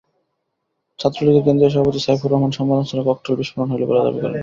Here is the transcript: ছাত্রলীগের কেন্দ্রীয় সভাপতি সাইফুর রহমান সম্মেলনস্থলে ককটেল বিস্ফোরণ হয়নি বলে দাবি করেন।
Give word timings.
ছাত্রলীগের 0.99 1.45
কেন্দ্রীয় 1.45 1.71
সভাপতি 1.73 1.99
সাইফুর 2.01 2.31
রহমান 2.31 2.51
সম্মেলনস্থলে 2.57 3.03
ককটেল 3.07 3.35
বিস্ফোরণ 3.39 3.67
হয়নি 3.71 3.85
বলে 3.89 4.01
দাবি 4.05 4.19
করেন। 4.19 4.35